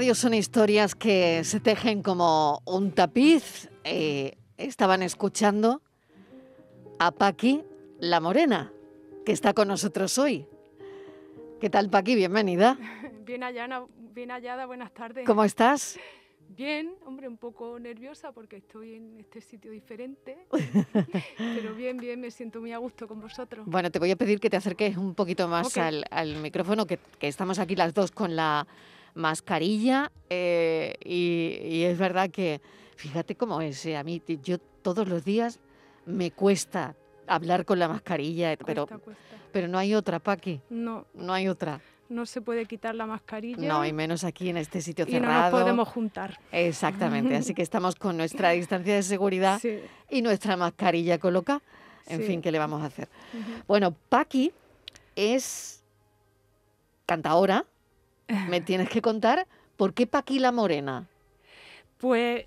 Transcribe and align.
Radio 0.00 0.14
son 0.14 0.32
historias 0.32 0.94
que 0.94 1.44
se 1.44 1.60
tejen 1.60 2.02
como 2.02 2.62
un 2.64 2.92
tapiz. 2.92 3.68
Eh, 3.84 4.38
estaban 4.56 5.02
escuchando 5.02 5.82
a 6.98 7.10
Paqui 7.10 7.62
la 7.98 8.18
Morena, 8.18 8.72
que 9.26 9.32
está 9.32 9.52
con 9.52 9.68
nosotros 9.68 10.16
hoy. 10.16 10.46
¿Qué 11.60 11.68
tal, 11.68 11.90
Paqui? 11.90 12.14
Bienvenida. 12.14 12.78
Bien 13.26 13.42
hallada, 13.42 13.84
bien 14.14 14.30
hallada, 14.30 14.64
buenas 14.64 14.90
tardes. 14.94 15.26
¿Cómo 15.26 15.44
estás? 15.44 15.98
Bien, 16.48 16.94
hombre, 17.04 17.28
un 17.28 17.36
poco 17.36 17.78
nerviosa 17.78 18.32
porque 18.32 18.56
estoy 18.56 18.94
en 18.94 19.20
este 19.20 19.42
sitio 19.42 19.70
diferente, 19.70 20.38
pero 21.36 21.74
bien, 21.74 21.98
bien, 21.98 22.20
me 22.22 22.30
siento 22.30 22.60
muy 22.60 22.72
a 22.72 22.78
gusto 22.78 23.06
con 23.06 23.20
vosotros. 23.20 23.66
Bueno, 23.66 23.90
te 23.90 23.98
voy 23.98 24.10
a 24.10 24.16
pedir 24.16 24.40
que 24.40 24.48
te 24.48 24.56
acerques 24.56 24.96
un 24.96 25.14
poquito 25.14 25.46
más 25.46 25.76
al, 25.76 26.36
micrófono, 26.40 26.86
que, 26.86 26.98
estamos 27.20 27.58
aquí 27.58 27.76
las 27.76 27.92
dos 27.92 28.10
con 28.10 28.34
la 28.34 28.66
mascarilla 29.14 30.12
eh, 30.28 30.94
y, 31.04 31.82
es 31.82 31.98
verdad 31.98 32.30
que, 32.30 32.60
fíjate 32.96 33.34
cómo 33.34 33.60
es, 33.60 33.84
eh, 33.86 33.96
a 33.96 34.04
mí 34.04 34.22
yo 34.42 34.58
todos 34.58 35.08
los 35.08 35.24
días 35.24 35.60
me 36.06 36.30
cuesta 36.30 36.96
hablar 37.26 37.64
con 37.64 37.78
la 37.78 37.88
mascarilla, 37.88 38.56
pero, 38.64 38.88
pero 39.52 39.68
no 39.68 39.78
hay 39.78 39.94
otra, 39.94 40.18
Paqui. 40.18 40.60
No. 40.70 41.06
No 41.14 41.32
hay 41.32 41.48
otra 41.48 41.80
no 42.10 42.26
se 42.26 42.40
puede 42.40 42.66
quitar 42.66 42.94
la 42.94 43.06
mascarilla. 43.06 43.66
No, 43.66 43.86
y 43.86 43.92
menos 43.92 44.24
aquí 44.24 44.48
en 44.48 44.56
este 44.56 44.82
sitio 44.82 45.06
cerrado. 45.06 45.22
Y 45.22 45.34
no 45.34 45.42
nos 45.42 45.50
podemos 45.50 45.88
juntar. 45.88 46.38
Exactamente, 46.52 47.36
así 47.36 47.54
que 47.54 47.62
estamos 47.62 47.94
con 47.94 48.16
nuestra 48.16 48.50
distancia 48.50 48.94
de 48.94 49.02
seguridad 49.02 49.60
y 50.10 50.20
nuestra 50.20 50.56
mascarilla 50.56 51.18
colocada. 51.18 51.62
En 52.06 52.22
fin, 52.22 52.42
¿qué 52.42 52.50
le 52.50 52.58
vamos 52.58 52.82
a 52.82 52.86
hacer? 52.86 53.08
Bueno, 53.68 53.94
Paqui 54.08 54.52
es 55.14 55.84
cantaora. 57.06 57.64
¿Me 58.48 58.60
tienes 58.60 58.88
que 58.88 59.02
contar 59.02 59.46
por 59.76 59.94
qué 59.94 60.06
Paqui 60.06 60.38
la 60.38 60.52
Morena? 60.52 61.08
Pues 61.98 62.46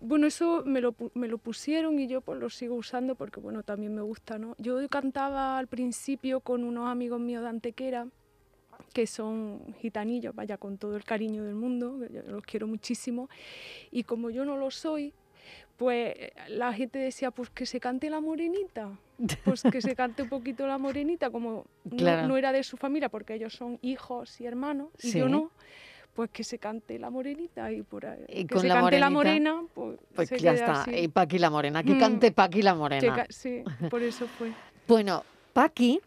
bueno, 0.00 0.26
eso 0.26 0.62
me 0.66 0.80
lo, 0.80 0.94
me 1.14 1.28
lo, 1.28 1.38
pusieron 1.38 1.98
y 1.98 2.06
yo 2.06 2.20
pues 2.20 2.38
lo 2.38 2.50
sigo 2.50 2.74
usando 2.74 3.14
porque 3.14 3.40
bueno, 3.40 3.62
también 3.62 3.94
me 3.94 4.02
gusta, 4.02 4.38
¿no? 4.38 4.54
Yo 4.58 4.76
cantaba 4.88 5.58
al 5.58 5.66
principio 5.66 6.40
con 6.40 6.64
unos 6.64 6.88
amigos 6.88 7.20
míos 7.20 7.42
de 7.42 7.48
Antequera 7.48 8.06
que 8.92 9.06
son 9.06 9.74
gitanillos, 9.80 10.34
vaya, 10.34 10.58
con 10.58 10.76
todo 10.76 10.96
el 10.96 11.04
cariño 11.04 11.44
del 11.44 11.54
mundo, 11.54 11.98
yo 12.10 12.22
los 12.26 12.42
quiero 12.44 12.66
muchísimo, 12.66 13.28
y 13.90 14.04
como 14.04 14.30
yo 14.30 14.44
no 14.44 14.56
lo 14.56 14.70
soy, 14.70 15.14
pues 15.76 16.14
la 16.48 16.72
gente 16.72 16.98
decía, 16.98 17.30
pues 17.30 17.50
que 17.50 17.66
se 17.66 17.80
cante 17.80 18.08
la 18.08 18.20
morenita, 18.20 18.90
pues 19.44 19.62
que 19.62 19.80
se 19.80 19.96
cante 19.96 20.22
un 20.22 20.28
poquito 20.28 20.66
la 20.66 20.78
morenita, 20.78 21.30
como 21.30 21.66
no, 21.84 22.36
era 22.36 22.52
de 22.52 22.62
su 22.62 22.76
familia, 22.76 23.08
porque 23.08 23.34
ellos 23.34 23.54
son 23.54 23.78
hijos 23.82 24.40
y 24.40 24.46
hermanos, 24.46 24.90
y 25.02 25.12
yo 25.12 25.28
no, 25.28 25.50
pues 26.14 26.30
que 26.30 26.44
se 26.44 26.58
cante 26.58 26.98
la 26.98 27.10
morenita 27.10 27.72
y 27.72 27.82
por 27.82 28.06
ahí, 28.06 28.44
que 28.44 28.58
se 28.58 28.68
la 28.68 28.80
cante 28.80 29.00
la 29.00 29.10
morena, 29.10 29.64
pues, 29.74 29.98
pues 30.14 30.30
ya 30.30 30.52
está, 30.52 30.84
y 30.88 31.08
Paqui 31.08 31.38
la 31.38 31.50
morena, 31.50 31.82
que 31.82 31.94
mm. 31.94 31.98
cante 31.98 32.32
Paqui 32.32 32.62
la 32.62 32.74
morena. 32.74 33.26
sí, 33.28 33.62
por 33.90 34.02
eso 34.02 34.26
fue. 34.26 34.52
bueno, 34.86 35.24
Paqui 35.52 36.00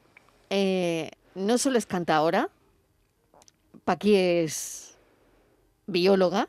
eh, 0.49 1.11
no 1.33 1.57
solo 1.57 1.77
es 1.77 1.85
cantadora, 1.85 2.49
Paqui 3.83 4.15
es 4.15 4.97
bióloga, 5.87 6.47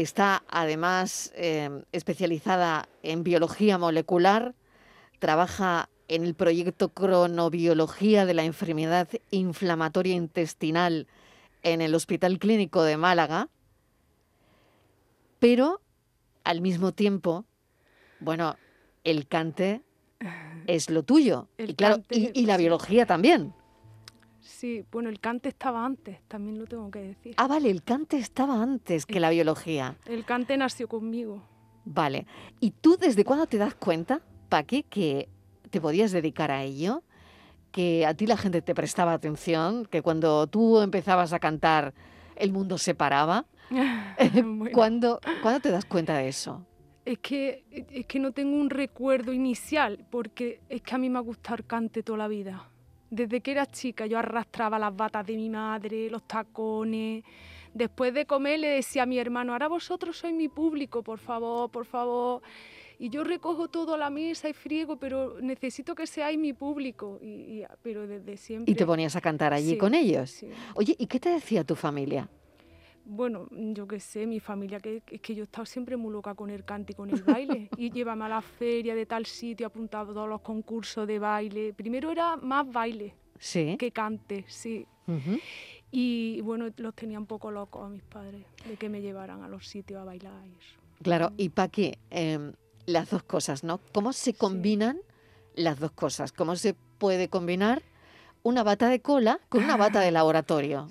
está 0.00 0.42
además 0.48 1.32
em, 1.36 1.82
especializada 1.92 2.88
en 3.02 3.24
biología 3.24 3.76
molecular, 3.76 4.54
trabaja 5.18 5.90
en 6.08 6.24
el 6.24 6.34
proyecto 6.34 6.88
Cronobiología 6.88 8.24
de 8.24 8.34
la 8.34 8.44
Enfermedad 8.44 9.08
Inflamatoria 9.30 10.14
Intestinal 10.14 11.06
en 11.62 11.82
el 11.82 11.94
Hospital 11.94 12.38
Clínico 12.38 12.82
de 12.82 12.96
Málaga, 12.96 13.48
pero 15.38 15.80
al 16.44 16.60
mismo 16.60 16.92
tiempo, 16.92 17.44
bueno, 18.20 18.56
el 19.04 19.28
cante 19.28 19.82
es 20.66 20.88
lo 20.88 21.02
tuyo. 21.02 21.48
y 21.58 21.74
claro, 21.74 22.02
y, 22.08 22.46
la 22.46 22.56
biología 22.56 23.06
también. 23.06 23.52
Sí, 24.42 24.84
bueno, 24.90 25.08
el 25.08 25.20
cante 25.20 25.48
estaba 25.48 25.84
antes, 25.84 26.20
también 26.26 26.58
lo 26.58 26.66
tengo 26.66 26.90
que 26.90 26.98
decir. 26.98 27.34
Ah, 27.36 27.46
vale, 27.46 27.70
el 27.70 27.84
cante 27.84 28.18
estaba 28.18 28.60
antes 28.60 29.06
que 29.06 29.20
la 29.20 29.30
biología. 29.30 29.96
El 30.04 30.24
cante 30.24 30.56
nació 30.56 30.88
conmigo. 30.88 31.42
Vale. 31.84 32.26
¿Y 32.58 32.72
tú 32.72 32.96
desde 32.96 33.24
cuándo 33.24 33.46
te 33.46 33.56
das 33.56 33.74
cuenta, 33.74 34.20
Paqui, 34.48 34.82
que 34.82 35.28
te 35.70 35.80
podías 35.80 36.10
dedicar 36.10 36.50
a 36.50 36.64
ello? 36.64 37.04
Que 37.70 38.04
a 38.04 38.14
ti 38.14 38.26
la 38.26 38.36
gente 38.36 38.62
te 38.62 38.74
prestaba 38.74 39.12
atención, 39.12 39.86
que 39.86 40.02
cuando 40.02 40.48
tú 40.48 40.80
empezabas 40.80 41.32
a 41.32 41.38
cantar 41.38 41.94
el 42.34 42.52
mundo 42.52 42.78
se 42.78 42.94
paraba. 42.96 43.46
¿Cuándo, 44.72 45.20
¿Cuándo 45.40 45.60
te 45.60 45.70
das 45.70 45.84
cuenta 45.84 46.16
de 46.16 46.28
eso? 46.28 46.66
Es 47.04 47.18
que, 47.18 47.64
es 47.70 48.06
que 48.06 48.18
no 48.18 48.32
tengo 48.32 48.56
un 48.56 48.70
recuerdo 48.70 49.32
inicial, 49.32 50.04
porque 50.10 50.60
es 50.68 50.82
que 50.82 50.94
a 50.94 50.98
mí 50.98 51.08
me 51.08 51.18
ha 51.18 51.22
gustado 51.22 51.56
el 51.56 51.64
cante 51.64 52.02
toda 52.02 52.18
la 52.18 52.28
vida. 52.28 52.68
Desde 53.12 53.42
que 53.42 53.50
era 53.50 53.66
chica 53.66 54.06
yo 54.06 54.18
arrastraba 54.18 54.78
las 54.78 54.96
batas 54.96 55.26
de 55.26 55.36
mi 55.36 55.50
madre, 55.50 56.08
los 56.08 56.22
tacones, 56.26 57.22
después 57.74 58.14
de 58.14 58.24
comer 58.24 58.60
le 58.60 58.68
decía 58.68 59.02
a 59.02 59.06
mi 59.06 59.18
hermano, 59.18 59.52
ahora 59.52 59.68
vosotros 59.68 60.16
sois 60.16 60.34
mi 60.34 60.48
público, 60.48 61.02
por 61.02 61.18
favor, 61.18 61.70
por 61.70 61.84
favor. 61.84 62.40
Y 62.98 63.10
yo 63.10 63.22
recojo 63.22 63.68
todo 63.68 63.92
a 63.92 63.98
la 63.98 64.08
mesa 64.08 64.48
y 64.48 64.54
friego, 64.54 64.96
pero 64.96 65.36
necesito 65.42 65.94
que 65.94 66.06
seáis 66.06 66.38
mi 66.38 66.54
público. 66.54 67.18
Y, 67.20 67.64
pero 67.82 68.06
desde 68.06 68.38
siempre. 68.38 68.72
¿Y 68.72 68.74
te 68.74 68.86
ponías 68.86 69.14
a 69.14 69.20
cantar 69.20 69.52
allí 69.52 69.76
con 69.76 69.92
ellos? 69.94 70.42
Oye, 70.74 70.96
¿y 70.98 71.06
qué 71.06 71.20
te 71.20 71.28
decía 71.28 71.64
tu 71.64 71.74
familia? 71.74 72.30
Bueno, 73.04 73.48
yo 73.50 73.86
qué 73.86 74.00
sé, 74.00 74.26
mi 74.26 74.40
familia, 74.40 74.80
que 74.80 75.02
es 75.10 75.20
que 75.20 75.34
yo 75.34 75.42
he 75.42 75.44
estado 75.44 75.66
siempre 75.66 75.96
muy 75.96 76.12
loca 76.12 76.34
con 76.34 76.50
el 76.50 76.64
cante 76.64 76.92
y 76.92 76.94
con 76.94 77.10
el 77.10 77.22
baile. 77.22 77.68
y 77.76 77.90
llévame 77.90 78.24
a 78.24 78.28
la 78.28 78.42
feria 78.42 78.94
de 78.94 79.06
tal 79.06 79.26
sitio, 79.26 79.66
apuntado 79.66 80.12
a 80.12 80.14
todos 80.14 80.28
los 80.28 80.40
concursos 80.40 81.06
de 81.06 81.18
baile. 81.18 81.72
Primero 81.72 82.10
era 82.10 82.36
más 82.36 82.70
baile 82.70 83.14
que 83.78 83.90
cante, 83.92 84.44
sí. 84.48 84.86
Y 85.90 86.40
bueno, 86.42 86.68
los 86.76 86.94
tenía 86.94 87.18
un 87.18 87.26
poco 87.26 87.50
locos 87.50 87.84
a 87.84 87.88
mis 87.88 88.02
padres 88.02 88.46
de 88.66 88.76
que 88.76 88.88
me 88.88 89.02
llevaran 89.02 89.42
a 89.42 89.48
los 89.48 89.66
sitios 89.66 90.00
a 90.00 90.04
bailar. 90.04 90.46
Y 90.46 90.52
eso. 90.52 90.78
Claro, 91.02 91.32
y 91.36 91.48
Paqui, 91.48 91.98
eh, 92.10 92.52
las 92.86 93.10
dos 93.10 93.22
cosas, 93.24 93.64
¿no? 93.64 93.80
¿Cómo 93.92 94.12
se 94.12 94.32
combinan 94.32 95.00
las 95.54 95.80
dos 95.80 95.90
cosas? 95.90 96.32
¿Cómo 96.32 96.56
se 96.56 96.74
puede 96.98 97.28
combinar 97.28 97.82
una 98.42 98.62
bata 98.62 98.88
de 98.88 99.00
cola 99.00 99.40
con 99.48 99.62
una 99.64 99.76
bata 99.76 100.00
de 100.00 100.10
laboratorio. 100.10 100.88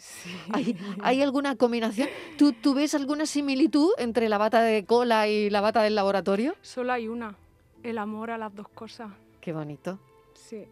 ¿Hay, 1.01 1.21
alguna 1.21 1.55
combinación? 1.55 2.07
¿Tú, 2.37 2.53
¿Tú 2.53 2.73
ves 2.73 2.95
alguna 2.95 3.25
similitud 3.25 3.91
entre 3.97 4.29
la 4.29 4.37
bata 4.37 4.61
de 4.61 4.85
cola 4.85 5.27
y 5.27 5.49
la 5.49 5.61
bata 5.61 5.81
del 5.83 5.95
laboratorio? 5.95 6.55
Solo 6.61 6.93
hay 6.93 7.07
una, 7.07 7.35
el 7.83 7.97
amor 7.97 8.31
a 8.31 8.37
las 8.37 8.55
dos 8.55 8.67
cosas. 8.69 9.11
Qué 9.41 9.53
bonito. 9.53 9.99
Sí. 10.33 10.65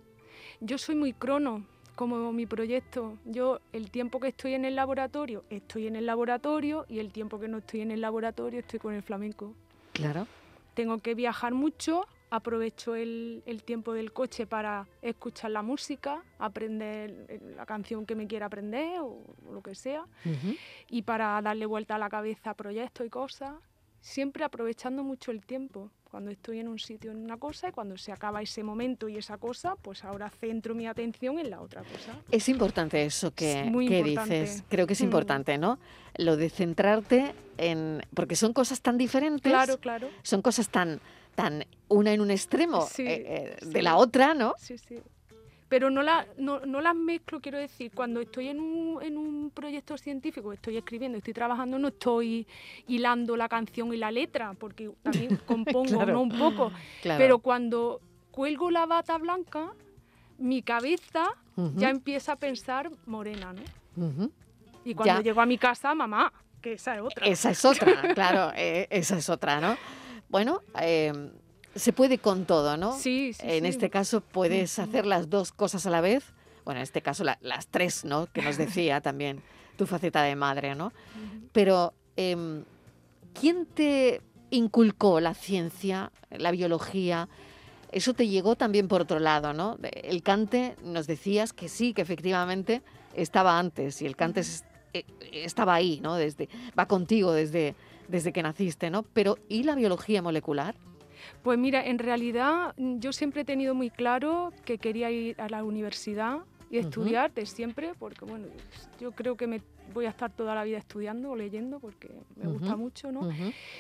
Yo 0.62 0.78
soy 0.78 0.96
muy 0.96 1.14
crono, 1.14 1.66
como 2.00 2.32
mi 2.32 2.46
proyecto. 2.46 3.18
Yo 3.26 3.60
el 3.74 3.92
tiempo 3.92 4.22
que 4.22 4.30
estoy 4.30 4.54
en 4.54 4.64
el 4.64 4.76
laboratorio, 4.76 5.44
estoy 5.50 5.88
en 5.88 5.98
el 5.98 6.06
laboratorio 6.06 6.86
y 6.88 7.00
el 7.00 7.12
tiempo 7.12 7.42
que 7.42 7.50
no 7.50 7.58
estoy 7.58 7.82
en 7.82 7.92
el 7.92 8.00
laboratorio, 8.00 8.62
estoy 8.62 8.80
con 8.80 8.94
el 8.94 9.04
flamenco. 9.04 9.54
Claro. 9.92 10.26
Tengo 10.76 11.00
que 11.00 11.14
viajar 11.14 11.54
mucho, 11.54 12.08
aprovecho 12.30 12.96
el, 12.96 13.44
tiempo 13.66 13.94
del 13.94 14.14
coche 14.14 14.46
para 14.46 14.88
escuchar 15.02 15.52
la 15.52 15.62
música, 15.62 16.24
aprender 16.38 17.42
la 17.56 17.66
canción 17.66 18.06
que 18.06 18.16
me 18.16 18.28
quiera 18.28 18.46
aprender 18.46 19.00
o, 19.02 19.24
lo 19.52 19.62
que 19.62 19.76
sea, 19.76 20.06
y 20.90 21.02
para 21.02 21.42
darle 21.42 21.66
vuelta 21.66 21.96
a 21.96 21.98
la 21.98 22.10
cabeza 22.10 22.52
a 22.52 22.54
proyectos 22.54 23.06
y 23.06 23.10
cosas, 23.10 23.54
siempre 24.02 24.44
aprovechando 24.44 25.04
mucho 25.04 25.32
el 25.32 25.46
tiempo. 25.46 25.92
Cuando 26.10 26.32
estoy 26.32 26.58
en 26.58 26.68
un 26.68 26.80
sitio 26.80 27.12
en 27.12 27.18
una 27.18 27.38
cosa 27.38 27.70
y 27.70 27.72
cuando 27.72 27.96
se 27.96 28.12
acaba 28.12 28.42
ese 28.42 28.64
momento 28.64 29.08
y 29.08 29.18
esa 29.18 29.38
cosa, 29.38 29.76
pues 29.76 30.04
ahora 30.04 30.32
centro 30.32 30.74
mi 30.74 30.88
atención 30.88 31.38
en 31.38 31.52
la 31.52 31.62
otra 31.62 31.84
cosa. 31.84 32.20
Es 32.32 32.50
importante 32.50 33.06
eso 33.06 33.32
que, 33.32 33.70
dices. 33.72 34.64
Creo 34.70 34.88
que 34.88 34.94
es 34.94 35.02
mm. 35.02 35.04
importante, 35.04 35.60
¿no? 35.60 35.78
Lo 36.18 36.36
de 36.36 36.50
centrarte 36.50 37.36
en... 37.58 38.02
Porque 38.16 38.36
son 38.36 38.54
cosas 38.54 38.82
tan 38.82 38.98
diferentes. 38.98 39.52
Claro, 39.52 39.78
claro. 39.78 40.10
Son 40.24 40.42
cosas 40.42 40.70
tan 40.70 41.00
tan 41.40 41.66
una 41.88 42.12
en 42.12 42.20
un 42.20 42.32
extremo 42.32 42.86
eh, 42.98 43.58
eh, 43.62 43.66
de 43.66 43.82
la 43.82 43.96
otra, 43.96 44.34
¿no? 44.34 44.56
Sí, 44.58 44.78
sí. 44.78 45.00
Pero 45.70 45.90
no, 45.90 46.04
la, 46.04 46.28
no, 46.38 46.60
las 46.60 46.96
mezclo, 46.96 47.40
quiero 47.40 47.58
decir, 47.58 47.92
cuando 47.96 48.20
estoy 48.20 48.50
en 48.50 48.60
un, 48.60 49.02
en 49.02 49.18
un 49.18 49.50
proyecto 49.52 49.98
científico, 49.98 50.52
estoy 50.52 50.76
escribiendo, 50.76 51.18
estoy 51.18 51.34
trabajando, 51.34 51.80
no 51.80 51.88
estoy 51.90 52.46
hilando 52.88 53.38
la 53.38 53.48
canción 53.48 53.94
y 53.94 53.98
la 53.98 54.12
letra, 54.12 54.54
porque 54.60 54.92
también 55.02 55.38
compongo, 55.46 56.06
¿no? 56.06 56.24
Un 56.24 56.38
poco. 56.38 56.74
Pero 57.04 57.40
cuando 57.40 58.02
cuelgo 58.32 58.70
la 58.70 58.86
bata 58.86 59.18
blanca, 59.18 59.72
mi 60.40 60.62
cabeza 60.62 61.24
ya 61.76 61.90
empieza 61.90 62.34
a 62.34 62.36
pensar 62.36 62.92
morena, 63.06 63.54
¿no? 63.96 64.30
Y 64.84 64.94
cuando 64.94 65.22
llego 65.22 65.40
a 65.40 65.46
mi 65.46 65.58
casa, 65.58 65.96
mamá, 65.96 66.34
que 66.62 66.74
esa 66.74 66.96
es 66.96 67.02
otra. 67.02 67.28
Esa 67.28 67.52
es 67.52 67.64
otra, 67.64 68.14
claro, 68.14 68.52
eh, 68.58 68.88
esa 68.90 69.18
es 69.18 69.30
otra, 69.30 69.62
¿no? 69.62 69.78
Bueno, 70.30 70.62
em, 70.80 71.32
se 71.76 71.94
puede 71.94 72.20
con 72.20 72.46
todo, 72.46 72.78
¿no? 72.78 72.98
Sí, 72.98 73.34
sí. 73.34 73.42
En 73.44 73.66
este 73.66 73.90
caso 73.90 74.22
puedes 74.22 74.80
hacer 74.80 75.06
las 75.06 75.30
dos 75.30 75.52
cosas 75.52 75.86
a 75.86 75.90
la 75.90 76.02
vez. 76.02 76.24
Bueno, 76.66 76.80
en 76.80 76.84
este 76.84 77.02
caso 77.02 77.24
las 77.24 77.68
tres, 77.68 78.06
¿no? 78.06 78.28
Que 78.28 78.42
nos 78.42 78.58
decía 78.58 79.02
también 79.02 79.42
tu 79.78 79.86
faceta 79.88 80.22
de 80.24 80.36
madre, 80.36 80.76
¿no? 80.76 80.92
Pero, 81.52 81.94
em, 82.16 82.64
¿quién 83.34 83.66
te 83.66 84.22
inculcó 84.52 85.20
la 85.20 85.34
ciencia, 85.34 86.12
la 86.30 86.52
biología? 86.52 87.28
Eso 87.92 88.14
te 88.14 88.28
llegó 88.28 88.56
también 88.56 88.88
por 88.88 89.02
otro 89.02 89.20
lado, 89.20 89.54
¿no? 89.54 89.78
El 89.82 90.22
cante, 90.22 90.76
nos 90.84 91.08
decías 91.08 91.54
que 91.54 91.70
sí, 91.70 91.94
que 91.94 92.02
efectivamente 92.02 92.84
estaba 93.16 93.58
antes 93.58 94.02
y 94.02 94.06
el 94.06 94.16
cante 94.16 94.42
eh, 94.94 95.06
estaba 95.32 95.74
ahí, 95.74 96.00
¿no? 96.02 96.16
Desde, 96.16 96.50
va 96.78 96.88
contigo 96.88 97.32
desde, 97.32 97.76
desde 98.10 98.34
que 98.34 98.44
naciste, 98.44 98.90
¿no? 98.90 99.04
Pero 99.04 99.38
¿y 99.48 99.64
la 99.64 99.76
biología 99.76 100.22
molecular? 100.22 100.76
Pues 101.44 101.58
mira, 101.58 101.86
en 101.86 102.00
realidad 102.00 102.74
mm, 102.78 103.00
yo 103.00 103.14
siempre 103.14 103.42
he 103.42 103.46
tenido 103.46 103.76
muy 103.76 103.90
claro 103.90 104.52
que 104.66 104.78
quería 104.78 105.12
ir 105.12 105.40
a 105.40 105.50
la 105.50 105.64
universidad 105.64 106.40
y 106.72 106.78
estudiar 106.78 107.34
de 107.34 107.46
siempre, 107.46 107.94
porque 107.98 108.26
bueno, 108.26 108.48
yo 109.00 109.12
creo 109.12 109.36
que 109.36 109.48
me 109.48 109.62
voy 109.92 110.06
a 110.06 110.10
estar 110.10 110.32
toda 110.32 110.54
la 110.54 110.64
vida 110.64 110.78
estudiando 110.78 111.32
o 111.32 111.36
leyendo 111.36 111.80
porque 111.80 112.12
me 112.36 112.48
gusta 112.48 112.76
mucho, 112.76 113.12
¿no? 113.12 113.28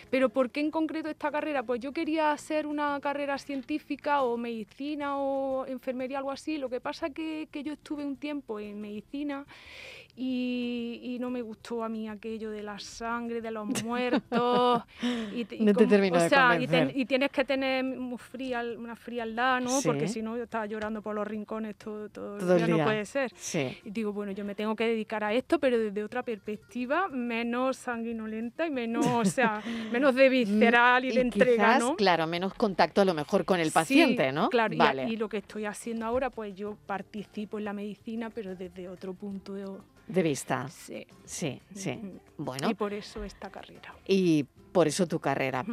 Pero 0.09 0.29
¿por 0.29 0.49
qué 0.49 0.59
en 0.59 0.71
concreto 0.71 1.07
esta 1.07 1.29
carrera? 1.29 1.61
Pues 1.61 1.79
yo 1.81 1.91
quería 1.91 2.31
hacer 2.31 2.65
una 2.65 2.99
carrera 2.99 3.37
científica 3.37 4.23
o 4.23 4.37
medicina 4.37 5.17
o 5.17 5.67
enfermería, 5.67 6.17
algo 6.17 6.31
así. 6.31 6.57
Lo 6.57 6.67
que 6.67 6.81
pasa 6.81 7.11
que, 7.11 7.47
que 7.51 7.61
yo 7.61 7.73
estuve 7.73 8.03
un 8.03 8.15
tiempo 8.15 8.59
en 8.59 8.81
medicina 8.81 9.45
y, 10.15 11.17
no 11.19 11.29
me 11.29 11.41
gustó 11.41 11.83
a 11.83 11.89
mí 11.89 12.07
aquello 12.07 12.51
de 12.51 12.63
la 12.63 12.79
sangre, 12.79 13.41
de 13.41 13.51
los 13.51 13.83
muertos. 13.83 14.83
y, 15.01 15.45
no 15.59 15.73
te 15.73 15.87
terminó 15.87 16.17
o 16.17 16.29
sea, 16.29 16.59
y, 16.59 17.05
tienes 17.05 17.31
que 17.31 17.45
tener 17.45 17.83
muy 17.83 18.17
fría, 18.17 18.63
una 18.77 18.95
frialdad, 18.95 19.61
¿no? 19.61 19.79
Porque 19.83 20.07
si 20.07 20.21
no, 20.21 20.37
yo 20.37 20.43
estaba 20.43 20.65
llorando 20.65 21.01
por 21.01 21.15
los 21.15 21.27
rincones 21.27 21.75
todo, 21.77 22.09
todo, 22.09 22.37
el 22.37 22.65
día, 22.65 22.67
no 22.67 22.83
puede 22.83 23.05
ser. 23.05 23.31
Y 23.83 23.89
digo, 23.89 24.13
bueno, 24.13 24.31
yo 24.31 24.43
me 24.45 24.55
tengo 24.55 24.75
que 24.75 24.85
dedicar 24.85 25.23
a 25.23 25.33
esto, 25.33 25.59
pero 25.59 25.77
desde 25.77 26.03
otra 26.03 26.23
perspectiva, 26.23 27.07
menos 27.07 27.77
sanguinolenta 27.77 28.67
y 28.67 28.71
menos, 28.71 29.05
o 29.05 29.25
sea, 29.25 29.61
menos 29.91 30.15
de 30.15 30.29
visceral 30.29 31.05
y, 31.05 31.11
de 31.11 31.21
entrega, 31.21 31.79
¿no? 31.79 31.95
Claro, 31.95 32.27
menos 32.27 32.53
contacto 32.53 33.01
a 33.01 33.05
lo 33.05 33.13
mejor 33.13 33.45
con 33.45 33.59
el 33.59 33.71
paciente, 33.71 34.31
¿no? 34.31 34.49
Claro, 34.49 34.75
vale. 34.77 35.05
y, 35.09 35.17
lo 35.17 35.29
que 35.29 35.37
estoy 35.37 35.65
haciendo 35.65 36.05
ahora, 36.05 36.29
pues 36.29 36.55
yo 36.55 36.77
participo 36.85 37.57
en 37.57 37.65
la 37.65 37.73
medicina, 37.73 38.29
pero 38.29 38.55
desde 38.55 38.89
otro 38.89 39.13
punto 39.13 39.53
de 39.53 39.65
de 40.09 40.23
vista. 40.23 40.67
Sí. 40.67 41.07
Sí, 41.23 41.61
sí. 41.73 41.99
Bueno. 42.37 42.69
Y 42.69 42.73
por 42.73 42.93
eso 42.93 43.23
esta 43.23 43.49
carrera. 43.49 43.95
Y 44.05 44.43
por 44.73 44.87
eso 44.87 45.07
tu 45.07 45.19
carrera. 45.19 45.63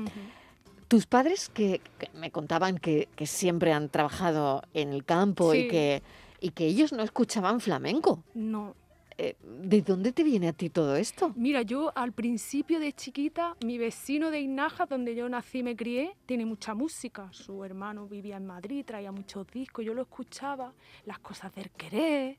Tus 0.89 1.07
padres 1.07 1.49
que, 1.49 1.81
me 2.15 2.31
contaban 2.31 2.79
que, 2.79 3.09
siempre 3.25 3.73
han 3.73 3.89
trabajado 3.89 4.63
en 4.75 4.93
el 4.93 5.05
campo 5.05 5.55
y, 5.55 5.67
que, 5.67 6.03
y 6.41 6.51
que 6.51 6.67
ellos 6.67 6.93
no 6.93 7.03
escuchaban 7.03 7.61
flamenco. 7.61 8.23
No, 8.35 8.77
eh, 9.19 9.37
¿De 9.43 9.81
dónde 9.81 10.13
te 10.13 10.23
viene 10.23 10.49
a 10.49 10.53
ti 10.53 10.69
todo 10.69 10.95
esto? 10.95 11.33
Mira, 11.37 11.63
yo 11.63 11.91
al 11.97 12.13
principio 12.13 12.79
de 12.79 12.93
chiquita, 12.93 13.57
mi 13.65 13.79
vecino 13.79 14.31
de 14.31 14.41
Inaja, 14.41 14.85
donde 14.85 15.15
yo 15.15 15.27
nací 15.29 15.59
y 15.59 15.63
me 15.63 15.75
crié, 15.75 16.17
tiene 16.27 16.45
mucha 16.45 16.75
música. 16.75 17.29
Su 17.33 17.65
hermano 17.65 18.07
vivía 18.07 18.37
en 18.37 18.47
Madrid, 18.47 18.85
traía 18.85 19.13
muchos 19.13 19.47
discos, 19.47 19.85
yo 19.85 19.95
lo 19.95 20.03
escuchaba, 20.03 20.75
las 21.07 21.19
cosas 21.21 21.55
del 21.55 21.71
querer, 21.71 22.39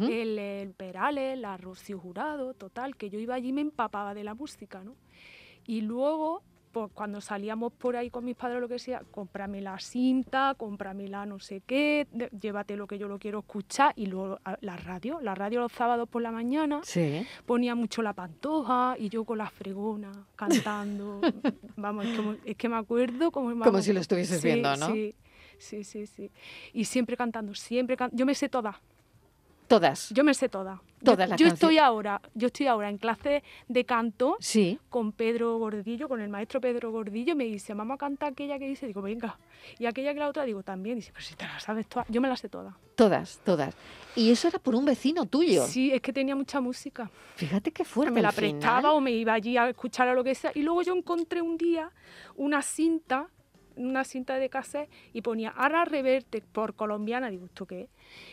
el, 0.00 0.38
el, 0.38 0.74
Perales, 0.74 1.36
la 1.38 1.56
Rocío 1.56 1.98
Jurado, 1.98 2.54
total, 2.54 2.96
que 2.96 3.10
yo 3.10 3.18
iba 3.18 3.34
allí 3.34 3.48
y 3.48 3.52
me 3.52 3.60
empapaba 3.60 4.14
de 4.14 4.22
la 4.22 4.34
música, 4.34 4.84
¿no? 4.84 4.94
Y 5.66 5.80
luego 5.80 6.42
pues 6.72 6.90
cuando 6.92 7.20
salíamos 7.20 7.72
por 7.72 7.96
ahí 7.96 8.10
con 8.10 8.24
mis 8.24 8.34
padres 8.34 8.56
o 8.56 8.60
lo 8.60 8.68
que 8.68 8.78
sea, 8.78 9.02
cómprame 9.10 9.60
la 9.60 9.78
cinta, 9.78 10.54
cómprame 10.56 11.08
la 11.08 11.26
no 11.26 11.38
sé 11.38 11.60
qué, 11.66 12.06
llévate 12.40 12.76
lo 12.76 12.86
que 12.86 12.98
yo 12.98 13.08
lo 13.08 13.18
quiero 13.18 13.40
escuchar 13.40 13.92
y 13.96 14.06
luego 14.06 14.38
la 14.60 14.76
radio, 14.76 15.20
la 15.20 15.34
radio 15.34 15.60
los 15.60 15.72
sábados 15.72 16.08
por 16.08 16.22
la 16.22 16.30
mañana, 16.30 16.80
ponía 17.46 17.74
mucho 17.74 18.02
la 18.02 18.14
pantoja 18.14 18.96
y 18.98 19.08
yo 19.10 19.24
con 19.24 19.38
la 19.38 19.50
fregona 19.50 20.12
cantando, 20.36 21.20
vamos, 21.76 22.06
es 22.44 22.56
que, 22.56 22.68
me 22.68 22.76
acuerdo 22.76 23.30
como... 23.30 23.58
como 23.62 23.82
si 23.82 23.92
lo 23.92 24.00
estuvieses 24.00 24.42
viendo, 24.42 24.74
¿no? 24.76 24.86
Sí, 24.92 25.14
sí, 25.58 25.84
sí, 25.84 26.06
sí. 26.06 26.30
Y 26.72 26.86
siempre 26.86 27.16
cantando, 27.16 27.54
siempre 27.54 27.96
yo 28.12 28.24
me 28.24 28.34
sé 28.34 28.48
todas. 28.48 28.76
Todas. 29.72 30.10
Yo 30.10 30.22
me 30.22 30.34
sé 30.34 30.50
todas. 30.50 30.80
Todas 31.02 31.30
las 31.30 31.40
yo 31.40 31.46
estoy 31.46 31.78
ahora, 31.78 32.20
yo 32.34 32.48
estoy 32.48 32.66
ahora 32.66 32.90
en 32.90 32.98
clase 32.98 33.42
de 33.68 33.84
canto 33.86 34.36
sí. 34.38 34.78
con 34.90 35.12
Pedro 35.12 35.56
Gordillo, 35.56 36.10
con 36.10 36.20
el 36.20 36.28
maestro 36.28 36.60
Pedro 36.60 36.92
Gordillo, 36.92 37.34
me 37.34 37.44
dice, 37.44 37.72
vamos 37.72 37.94
a 37.94 37.98
cantar 37.98 38.32
aquella 38.32 38.58
que 38.58 38.68
dice, 38.68 38.86
digo, 38.86 39.00
venga. 39.00 39.38
Y 39.78 39.86
aquella 39.86 40.12
que 40.12 40.20
la 40.20 40.28
otra, 40.28 40.44
digo, 40.44 40.62
también. 40.62 40.96
Dice, 40.96 41.10
pero 41.14 41.24
si 41.24 41.34
te 41.36 41.46
la 41.46 41.58
sabes 41.58 41.86
todas, 41.86 42.06
yo 42.10 42.20
me 42.20 42.28
la 42.28 42.36
sé 42.36 42.50
todas. 42.50 42.74
Todas, 42.96 43.40
todas. 43.46 43.74
Y 44.14 44.30
eso 44.30 44.46
era 44.46 44.58
por 44.58 44.74
un 44.74 44.84
vecino 44.84 45.24
tuyo. 45.24 45.66
Sí, 45.66 45.90
es 45.90 46.02
que 46.02 46.12
tenía 46.12 46.36
mucha 46.36 46.60
música. 46.60 47.10
Fíjate 47.36 47.72
qué 47.72 47.86
fuerte. 47.86 48.12
Me 48.12 48.20
la 48.20 48.30
prestaba 48.30 48.92
o 48.92 49.00
me 49.00 49.12
iba 49.12 49.32
allí 49.32 49.56
a 49.56 49.70
escuchar 49.70 50.06
a 50.06 50.12
lo 50.12 50.22
que 50.22 50.34
sea. 50.34 50.52
Y 50.54 50.60
luego 50.60 50.82
yo 50.82 50.94
encontré 50.94 51.40
un 51.40 51.56
día 51.56 51.90
una 52.36 52.60
cinta 52.60 53.30
una 53.74 54.04
cinta 54.04 54.36
de 54.36 54.50
cassette 54.50 54.90
y 55.14 55.22
ponía 55.22 55.48
Ara 55.48 55.86
Reverte 55.86 56.42
por 56.42 56.74
colombiana, 56.74 57.30
digo, 57.30 57.46
¿esto 57.46 57.64
qué? 57.64 57.88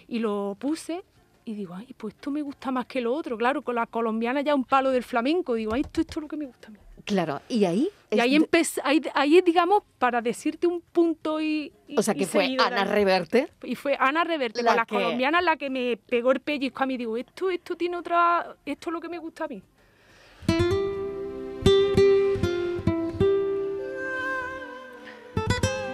Y 0.10 0.19
lo 0.19 0.58
puse 0.60 1.01
y 1.50 1.56
digo, 1.56 1.74
ay, 1.75 1.94
pues 1.98 2.13
esto 2.13 2.29
me 2.32 2.41
gusta 2.41 2.72
más 2.72 2.86
que 2.86 3.01
lo 3.01 3.13
otro. 3.13 3.38
Claro, 3.38 3.62
con 3.62 3.75
la 3.75 3.86
colombiana 3.88 4.41
ya 4.41 4.53
un 4.53 4.63
palo 4.65 4.91
del 4.91 5.03
flamenco. 5.03 5.56
Digo, 5.56 5.74
ay, 5.74 5.82
esto, 5.82 6.01
esto 6.01 6.20
es 6.20 6.22
lo 6.22 6.27
que 6.27 6.38
me 6.38 6.46
gusta 6.46 6.68
a 6.68 6.72
mí. 6.72 6.77
Claro, 7.06 7.41
y 7.50 7.65
ahí... 7.65 7.89
Y 8.12 8.20
ahí 8.20 8.36
empecé, 8.36 8.82
ahí, 8.84 9.01
ahí, 9.15 9.41
digamos, 9.41 9.84
para 9.98 10.22
decirte 10.22 10.68
un 10.68 10.82
punto 10.82 11.41
y... 11.41 11.72
y 11.88 11.98
o 11.98 12.03
sea, 12.03 12.13
que 12.13 12.27
fue 12.27 12.56
Ana 12.60 12.84
Reverte. 12.84 13.50
Y 13.63 13.75
fue 13.75 13.96
Ana 14.00 14.24
Reverte, 14.24 14.62
La 14.62 14.75
la 14.75 14.86
que- 14.86 14.96
colombiana, 14.96 15.41
la 15.41 15.58
que 15.58 15.70
me 15.70 15.98
pegó 15.98 16.32
el 16.32 16.39
pellizco 16.39 16.84
a 16.84 16.86
mí. 16.86 16.98
Digo, 16.98 17.18
esto, 17.18 17.50
esto 17.50 17.75
tiene 17.75 17.98
otra... 17.98 18.56
Esto 18.65 18.89
es 18.89 18.94
lo 18.94 19.01
que 19.01 19.10
me 19.10 19.18
gusta 19.18 19.46
a 19.46 19.48
mí. 19.48 19.62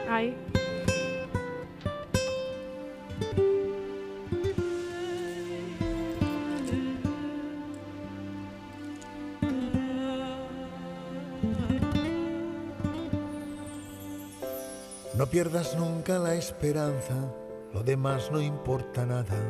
Ahí. 0.09 0.33
No 15.25 15.32
pierdas 15.32 15.75
nunca 15.75 16.20
la 16.20 16.36
esperanza, 16.36 17.15
lo 17.74 17.82
demás 17.82 18.29
no 18.32 18.39
importa 18.39 19.08
nada, 19.08 19.41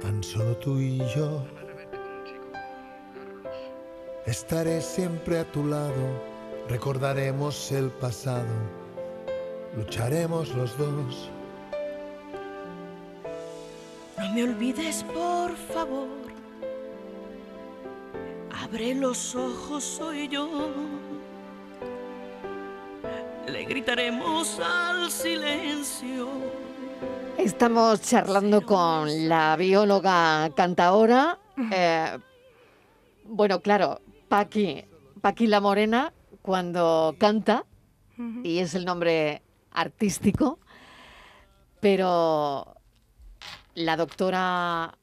tan 0.00 0.24
solo 0.24 0.56
tú 0.56 0.78
y 0.78 0.96
yo. 1.14 1.44
Estaré 4.24 4.80
siempre 4.80 5.40
a 5.40 5.52
tu 5.52 5.66
lado, 5.66 6.02
recordaremos 6.66 7.70
el 7.72 7.90
pasado, 7.90 8.48
lucharemos 9.76 10.54
los 10.54 10.78
dos. 10.78 11.30
No 14.16 14.32
me 14.32 14.44
olvides, 14.44 15.04
por 15.12 15.54
favor. 15.74 16.08
Abre 18.64 18.94
los 18.94 19.34
ojos, 19.34 19.84
soy 19.84 20.26
yo. 20.28 20.48
Le 23.52 23.64
gritaremos 23.64 24.60
al 24.60 25.10
silencio. 25.10 26.28
Estamos 27.38 28.02
charlando 28.02 28.60
con 28.64 29.28
la 29.28 29.56
bióloga 29.56 30.50
cantaora. 30.54 31.38
eh, 31.72 32.18
bueno, 33.24 33.60
claro, 33.60 34.00
Paqui, 34.28 34.84
Paqui 35.20 35.46
la 35.46 35.60
Morena, 35.60 36.12
cuando 36.42 37.14
canta, 37.18 37.64
y 38.42 38.58
es 38.58 38.74
el 38.74 38.84
nombre 38.84 39.42
artístico, 39.70 40.58
pero 41.80 42.74
la 43.74 43.96
doctora... 43.96 44.98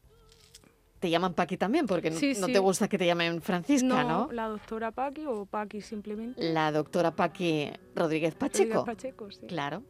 Te 1.00 1.10
llaman 1.10 1.34
Paqui 1.34 1.58
también, 1.58 1.86
porque 1.86 2.10
no- 2.10 2.18
Sí, 2.18 2.34
no 2.40 2.48
sí. 2.48 2.54
te 2.54 2.60
gusta 2.60 2.88
que 2.88 2.98
te 2.98 3.06
llamen 3.06 3.42
Francisca, 3.42 4.04
¿no? 4.04 4.30
la 4.32 4.48
doctora 4.48 4.92
Paqui 4.92 5.26
o 5.28 5.46
Paqui 5.46 5.82
simplemente. 5.82 6.42
La 6.42 6.72
doctora 6.72 7.12
Paqui 7.12 7.70
Rodríguez 7.96 8.34
Rodríguez 8.34 8.36
Pacheco. 8.36 8.86
Pacheco, 8.86 9.32
sí. 9.32 9.46
Claro. 9.48 9.84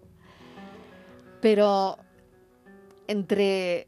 Pero 1.42 1.98
entre 3.08 3.88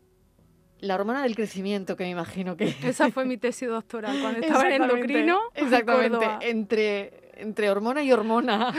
la 0.79 0.95
hormona 0.95 1.23
del 1.23 1.35
crecimiento, 1.35 1.95
que 1.95 2.03
me 2.03 2.11
imagino 2.11 2.55
que... 2.55 2.65
Esa 2.83 3.09
fue 3.09 3.25
mi 3.25 3.37
tesis 3.37 3.67
doctoral 3.67 4.19
cuando 4.21 4.39
estaba 4.41 4.69
en 4.69 4.83
endocrino. 4.83 5.39
en 5.55 5.65
Exactamente. 5.65 6.17
Córdoba. 6.17 6.39
Entre, 6.43 7.31
entre 7.41 7.69
hormona 7.71 8.03
y 8.03 8.11
hormona, 8.11 8.73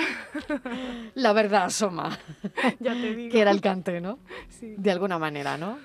la 1.15 1.33
verdad 1.33 1.65
asoma, 1.65 2.17
Ya 2.79 2.93
te 2.95 3.15
digo. 3.17 3.33
que 3.33 3.41
era 3.41 3.51
el 3.51 3.61
cante, 3.61 4.01
¿no? 4.01 4.21
Sí. 4.49 4.75
De 4.79 4.91
alguna 4.93 5.19
manera, 5.19 5.59
¿no? 5.59 5.77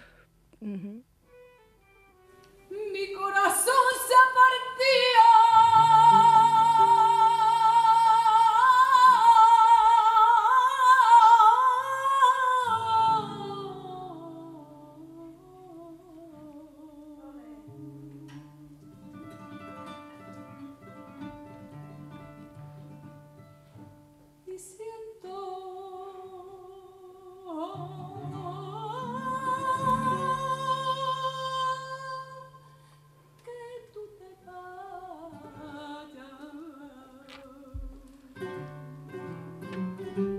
Ujú. 0.62 1.04
Mi 2.94 3.12
corazón 3.12 3.74
se 4.08 4.14
ha 4.14 4.34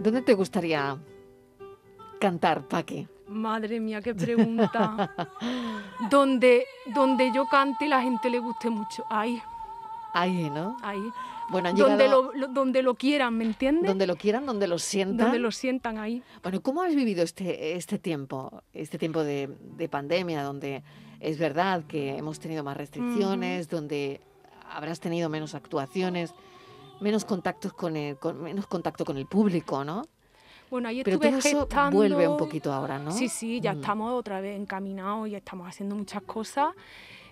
¿Dónde 0.05 0.23
te 0.23 0.35
gustaría 0.35 0.97
cantar, 2.21 2.69
Paqui? 2.69 3.09
Madre 3.27 3.81
mía, 3.81 4.03
qué 4.03 4.15
pregunta. 4.15 5.11
donde, 6.11 6.65
donde 6.95 7.33
yo 7.33 7.47
cante 7.47 7.87
y 7.87 7.89
la 7.89 8.03
gente 8.03 8.29
le 8.31 8.39
guste 8.39 8.69
mucho. 8.71 9.05
Ahí, 9.09 9.41
Ahí, 10.13 10.49
¿no? 10.51 10.77
ahí. 10.83 11.03
Bueno, 11.51 11.71
han 11.71 11.77
Donde 11.77 12.05
llegado 12.05 12.33
lo, 12.33 12.33
lo- 12.35 12.49
donde 12.49 12.83
lo 12.83 12.95
quieran, 12.95 13.37
¿me 13.37 13.45
entiendes? 13.45 13.89
donde 13.89 14.07
lo 14.07 14.17
quieran, 14.17 14.47
donde 14.47 14.67
lo 14.69 14.79
sientan. 14.79 15.17
Donde 15.27 15.39
lo 15.39 15.51
sientan 15.51 15.99
ahí. 15.99 16.23
Bueno, 16.43 16.61
¿cómo 16.63 16.83
has 16.83 16.95
vivido 16.95 17.23
este, 17.23 17.75
este 17.77 17.99
tiempo, 17.99 18.63
este 18.73 18.97
tiempo 18.99 19.25
de, 19.25 19.51
de 19.77 19.89
pandemia, 19.89 20.43
donde 20.43 20.83
es 21.21 21.39
verdad 21.39 21.85
que 21.87 22.17
hemos 22.17 22.39
tenido 22.41 22.63
más 22.63 22.77
restricciones, 22.77 23.69
donde 23.69 24.21
habrás 24.71 25.01
tenido 25.01 25.29
menos 25.29 25.55
actuaciones, 25.55 26.33
menos 27.01 27.25
contactos 27.25 27.73
con 27.73 27.97
el, 27.97 28.17
con- 28.17 28.43
menos 28.43 28.67
contacto 28.67 29.05
con 29.05 29.17
el 29.17 29.27
público, 29.27 29.85
¿no? 29.85 30.03
Bueno, 30.71 30.89
ahí 30.89 31.03
Pero 31.05 31.19
todo 31.19 31.29
eso 31.39 31.61
gestando... 31.61 31.97
vuelve 31.97 32.27
un 32.27 32.37
poquito 32.37 32.73
ahora, 32.73 32.99
¿no? 32.99 33.11
Sí, 33.13 33.29
sí, 33.29 33.61
ya 33.61 33.75
Mm. 33.75 33.81
estamos 33.81 34.13
otra 34.13 34.41
vez 34.41 34.59
encaminados 34.59 35.29
y 35.29 35.35
estamos 35.35 35.69
haciendo 35.69 35.95
muchas 35.95 36.23
cosas. 36.23 36.69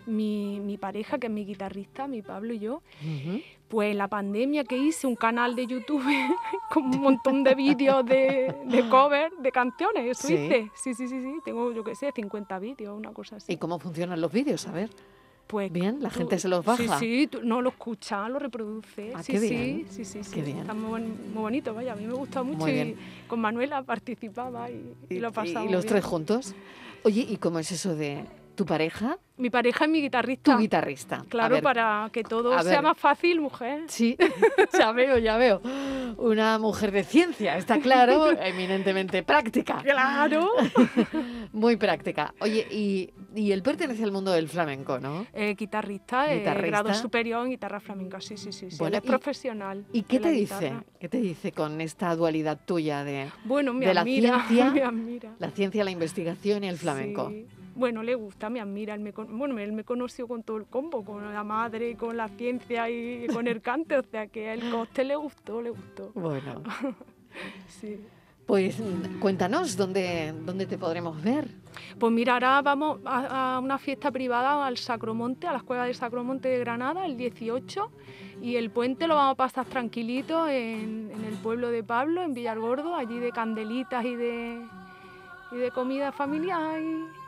Mi, 0.04 0.58
mi 0.60 0.78
pareja, 0.78 1.18
que 1.18 1.28
es 1.28 1.32
mi 1.32 1.44
guitarrista, 1.44 2.08
mi 2.08 2.22
Pablo 2.22 2.52
y 2.52 2.58
yo, 2.58 2.82
Ujú. 3.00 3.40
pues 3.68 3.92
en 3.92 3.98
la 3.98 4.08
pandemia 4.08 4.64
que 4.64 4.76
hice 4.76 5.06
un 5.06 5.14
canal 5.14 5.54
de 5.54 5.66
YouTube 5.68 6.02
con 6.74 6.86
un 6.86 7.00
montón 7.00 7.44
de 7.44 7.54
vídeos 7.54 8.04
de, 8.04 8.52
de 8.66 8.88
cover 8.88 9.30
de 9.38 9.52
canciones, 9.52 10.04
eso 10.18 10.26
Sí. 10.26 10.34
hice. 10.34 10.70
Sí, 10.74 10.94
sí, 10.94 11.06
sí, 11.06 11.22
sí, 11.22 11.34
tengo 11.44 11.70
yo 11.72 11.84
qué 11.84 11.94
sé, 11.94 12.10
50 12.12 12.58
vídeos, 12.58 12.96
una 12.98 13.12
cosa 13.12 13.36
así. 13.36 13.52
¿Y 13.52 13.56
cómo 13.58 13.78
funcionan 13.78 14.20
los 14.20 14.32
vídeos? 14.32 14.66
A 14.66 14.72
ver. 14.72 14.90
Pues 15.52 15.70
Bien, 15.70 15.98
la 16.02 16.08
tú- 16.08 16.20
gente 16.20 16.38
se 16.38 16.48
los 16.48 16.64
baja. 16.64 16.98
Sí, 16.98 17.04
sí, 17.22 17.26
tú- 17.26 17.42
no 17.44 17.60
lo 17.60 17.68
escucha, 17.68 18.26
lo 18.30 18.38
reproduce. 18.38 19.12
Ah, 19.14 19.22
sí, 19.22 19.34
qué 19.34 19.38
bien, 19.38 19.86
sí, 19.90 20.02
sí, 20.06 20.24
sí. 20.24 20.30
qué 20.32 20.40
bien. 20.40 20.60
Está 20.60 20.72
muy, 20.72 21.02
muy 21.02 21.42
bonito, 21.42 21.74
vaya, 21.74 21.92
a 21.92 21.94
mí 21.94 22.06
me 22.06 22.14
gusta 22.14 22.42
mucho 22.42 22.66
y 22.70 22.96
con 23.28 23.38
Manuela 23.38 23.82
participaba 23.82 24.70
y, 24.70 24.94
y 25.10 25.18
lo 25.20 25.30
pasamos. 25.30 25.68
y 25.68 25.72
los 25.74 25.82
bien. 25.82 25.88
tres 25.92 26.04
juntos. 26.06 26.54
Oye, 27.04 27.26
¿y 27.28 27.36
cómo 27.36 27.58
es 27.58 27.70
eso 27.70 27.94
de 27.94 28.24
tu 28.54 28.64
pareja, 28.66 29.18
Mi 29.38 29.50
pareja 29.50 29.84
es 29.86 29.90
mi 29.90 30.00
guitarrista. 30.02 30.52
tu 30.54 30.58
guitarrista? 30.60 31.24
Claro, 31.28 31.54
ver, 31.54 31.62
para 31.62 32.08
que 32.12 32.22
todo 32.22 32.52
a 32.52 32.62
sea 32.62 32.72
ver. 32.74 32.82
más 32.82 32.98
fácil, 32.98 33.40
mujer. 33.40 33.84
Sí, 33.88 34.16
ya 34.78 34.92
veo, 34.92 35.18
ya 35.18 35.36
veo. 35.36 35.60
Una 36.18 36.58
mujer 36.58 36.92
de 36.92 37.02
ciencia, 37.04 37.56
está 37.56 37.78
claro, 37.80 38.30
eminentemente 38.40 39.22
práctica. 39.22 39.80
Claro. 39.82 40.50
Muy 41.52 41.76
práctica. 41.76 42.34
Oye, 42.40 42.66
y, 42.70 43.10
y 43.34 43.52
él 43.52 43.62
pertenece 43.62 44.04
al 44.04 44.12
mundo 44.12 44.30
del 44.32 44.48
flamenco, 44.48 44.98
¿no? 45.00 45.26
Eh, 45.32 45.54
guitarrista, 45.58 46.32
eh, 46.32 46.38
Guitarrista. 46.38 46.66
grado 46.82 46.94
superior 46.94 47.44
en 47.44 47.50
guitarra 47.52 47.80
flamenca, 47.80 48.20
sí, 48.20 48.36
sí, 48.36 48.52
sí. 48.52 48.70
sí. 48.70 48.76
Bueno, 48.78 48.96
Él 48.96 49.02
es 49.02 49.06
y- 49.06 49.08
profesional. 49.08 49.84
¿Y 49.92 50.02
qué 50.02 50.16
la 50.20 50.22
te 50.28 50.32
dice? 50.32 50.54
guitarra. 50.60 50.84
¿Qué 51.00 51.08
te 51.08 51.18
dice 51.20 51.52
con 51.52 51.80
esta 51.80 52.14
dualidad 52.14 52.60
tuya 52.64 53.02
de 53.04 53.28
Bueno, 53.44 53.72
me 53.74 53.86
de 53.86 53.94
la 53.94 54.02
admira, 54.02 54.46
ciencia? 54.46 54.70
me 54.70 54.82
admira. 54.82 55.30
la 55.38 55.50
ciencia, 55.50 55.82
la 55.84 55.90
investigación 55.90 56.64
y 56.64 56.68
el 56.68 56.76
flamenco? 56.78 57.28
Sí. 57.30 57.46
Bueno, 57.74 58.02
le 58.02 58.14
gusta, 58.14 58.50
me 58.50 58.60
admira. 58.60 58.94
Él 58.94 59.00
me, 59.00 59.12
bueno, 59.12 59.58
él 59.58 59.72
me 59.72 59.84
conoció 59.84 60.28
con 60.28 60.42
todo 60.42 60.58
el 60.58 60.66
combo, 60.66 61.04
con 61.04 61.32
la 61.32 61.42
madre, 61.44 61.96
con 61.96 62.16
la 62.16 62.28
ciencia 62.28 62.90
y 62.90 63.26
con 63.32 63.46
el 63.46 63.60
cante, 63.62 63.98
o 63.98 64.02
sea 64.02 64.26
que 64.26 64.52
el 64.52 64.70
coste 64.70 65.04
le 65.04 65.16
gustó, 65.16 65.62
le 65.62 65.70
gustó. 65.70 66.12
Bueno, 66.14 66.62
Sí. 67.68 67.98
pues 68.46 68.76
cuéntanos 69.20 69.76
dónde, 69.76 70.34
dónde 70.44 70.66
te 70.66 70.76
podremos 70.76 71.22
ver. 71.22 71.48
Pues 71.98 72.12
mira, 72.12 72.34
ahora 72.34 72.60
vamos 72.60 73.00
a, 73.06 73.54
a 73.56 73.58
una 73.60 73.78
fiesta 73.78 74.10
privada 74.10 74.66
al 74.66 74.76
Sacromonte, 74.76 75.46
a 75.46 75.52
la 75.52 75.58
Escuela 75.58 75.84
del 75.84 75.94
Sacromonte 75.94 76.48
de 76.48 76.58
Granada, 76.58 77.06
el 77.06 77.16
18, 77.16 77.90
y 78.42 78.56
el 78.56 78.70
puente 78.70 79.06
lo 79.06 79.14
vamos 79.14 79.32
a 79.32 79.36
pasar 79.36 79.64
tranquilito 79.64 80.46
en, 80.46 81.10
en 81.10 81.24
el 81.24 81.34
pueblo 81.42 81.70
de 81.70 81.82
Pablo, 81.82 82.22
en 82.22 82.34
Villargordo, 82.34 82.94
allí 82.94 83.18
de 83.18 83.30
candelitas 83.32 84.04
y 84.04 84.14
de, 84.14 84.60
y 85.52 85.56
de 85.56 85.70
comida 85.70 86.12
familiar. 86.12 86.78
y- 86.82 87.21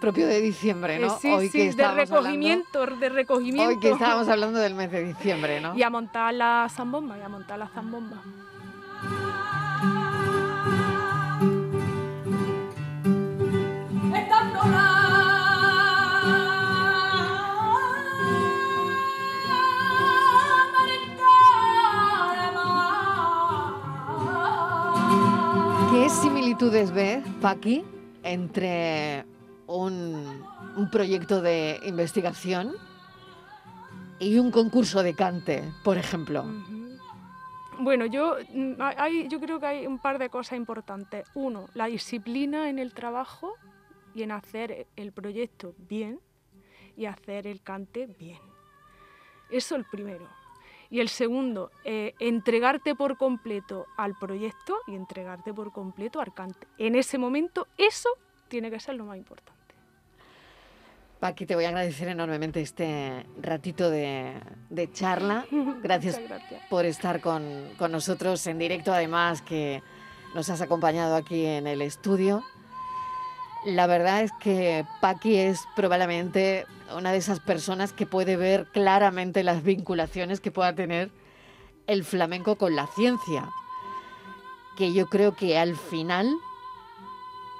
propio 0.00 0.26
de 0.26 0.40
diciembre, 0.40 0.96
eh, 0.96 0.98
¿no? 1.00 1.06
Eh, 1.06 1.18
sí, 1.20 1.48
sí, 1.50 1.70
de 1.70 1.88
recogimiento, 1.88 2.86
de 2.86 3.08
recogimiento. 3.08 3.68
Hoy 3.68 3.78
que 3.80 3.90
estábamos 3.90 4.28
hablando 4.28 4.58
del 4.58 4.74
mes 4.74 4.90
de 4.90 5.04
diciembre, 5.04 5.60
¿no? 5.60 5.76
Y 5.76 5.82
a 5.82 5.90
montar 5.90 6.34
la 6.34 6.68
zambomba, 6.70 7.18
y 7.18 7.22
a 7.22 7.28
montar 7.28 7.58
la 7.58 7.68
zambomba. 7.68 8.22
¿Qué 25.90 26.08
similitudes 26.10 26.92
ves, 26.92 27.22
Paqui, 27.40 27.84
entre 28.22 29.24
un, 29.68 30.88
proyecto 30.90 31.40
de 31.40 31.78
investigación 31.84 32.72
y 34.18 34.38
un 34.38 34.50
concurso 34.50 35.02
de 35.02 35.14
cante, 35.14 35.62
por 35.84 35.98
ejemplo? 35.98 36.44
Bueno, 37.78 38.06
yo, 38.06 38.36
mm, 38.52 38.72
hay, 38.78 39.28
yo 39.28 39.38
creo 39.38 39.60
que 39.60 39.66
hay 39.66 39.86
un 39.86 39.98
par 39.98 40.18
de 40.18 40.30
cosas 40.30 40.56
importantes. 40.56 41.28
Uno, 41.34 41.68
la 41.74 41.86
disciplina 41.86 42.68
en 42.70 42.78
el 42.78 42.92
trabajo 42.92 43.54
y 44.14 44.22
en 44.22 44.32
hacer 44.32 44.86
el 44.96 45.12
proyecto 45.12 45.74
bien 45.88 46.18
y 46.96 47.06
hacer 47.06 47.46
el 47.46 47.62
cante 47.62 48.06
bien. 48.06 48.40
Eso 49.50 49.76
el 49.76 49.84
primero. 49.84 50.26
Y 50.90 51.00
el 51.00 51.10
segundo, 51.10 51.70
eh, 51.84 52.14
entregarte 52.18 52.94
por 52.94 53.18
completo 53.18 53.86
al 53.96 54.14
proyecto 54.18 54.78
y 54.86 54.94
entregarte 54.94 55.52
por 55.52 55.70
completo 55.70 56.20
al 56.20 56.32
cante. 56.32 56.66
En 56.78 56.94
ese 56.94 57.18
momento, 57.18 57.68
eso 57.76 58.08
tiene 58.48 58.70
que 58.70 58.80
ser 58.80 58.94
lo 58.94 59.04
más 59.04 59.18
importante. 59.18 59.57
Paqui, 61.20 61.46
te 61.46 61.56
voy 61.56 61.64
a 61.64 61.68
agradecer 61.68 62.08
enormemente 62.08 62.60
este 62.60 63.26
ratito 63.42 63.90
de, 63.90 64.34
de 64.70 64.92
charla. 64.92 65.46
Gracias. 65.82 66.20
por 66.70 66.84
estar 66.84 67.20
con, 67.20 67.70
con 67.76 67.90
nosotros 67.90 68.46
en 68.46 68.58
directo, 68.58 68.92
además 68.92 69.42
que 69.42 69.82
nos 70.34 70.48
has 70.50 70.60
acompañado 70.60 71.16
aquí 71.16 71.44
en 71.44 71.66
el 71.66 71.82
estudio. 71.82 72.44
La 73.66 73.88
verdad 73.88 74.22
es 74.22 74.30
que 74.40 74.86
Paqui 75.00 75.36
es 75.36 75.60
probablemente 75.74 76.66
una 76.96 77.10
de 77.10 77.18
esas 77.18 77.40
personas 77.40 77.92
que 77.92 78.06
puede 78.06 78.36
ver 78.36 78.66
claramente 78.72 79.42
las 79.42 79.64
vinculaciones 79.64 80.40
que 80.40 80.52
pueda 80.52 80.74
tener 80.74 81.10
el 81.88 82.04
flamenco 82.04 82.56
con 82.56 82.76
la 82.76 82.86
ciencia. 82.86 83.48
Que 84.76 84.92
yo 84.92 85.08
creo 85.08 85.34
que 85.34 85.58
al 85.58 85.76
final 85.76 86.32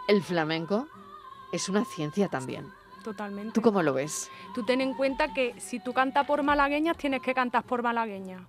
el 0.07 0.23
flamenco 0.23 0.87
es 1.53 1.69
una 1.69 1.85
ciencia 1.85 2.29
también. 2.29 2.78
Totalmente. 3.09 3.53
¿Tú 3.55 3.63
cómo 3.63 3.83
lo 3.83 3.95
ves? 3.95 4.31
Tú 4.55 4.67
ten 4.67 4.83
en 4.83 4.93
cuenta 4.93 5.33
que 5.33 5.55
si 5.59 5.81
tú 5.81 5.95
cantas 5.95 6.27
por 6.27 6.43
malagueñas, 6.43 6.95
tienes 6.99 7.23
que 7.23 7.33
cantar 7.33 7.65
por 7.65 7.83
malagueña. 7.83 8.47